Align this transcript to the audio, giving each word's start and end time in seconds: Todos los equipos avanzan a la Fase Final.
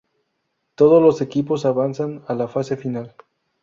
Todos 0.73 0.99
los 0.99 1.21
equipos 1.21 1.63
avanzan 1.63 2.23
a 2.27 2.33
la 2.33 2.47
Fase 2.47 2.75
Final. 2.75 3.13